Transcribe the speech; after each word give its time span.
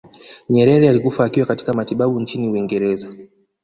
nyerere 0.49 0.89
alikufa 0.89 1.25
akiwa 1.25 1.45
katika 1.47 1.73
matibabu 1.73 2.19
nchini 2.21 2.49
uingereza 2.49 3.09